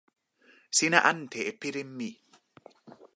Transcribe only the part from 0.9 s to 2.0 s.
ante e pilin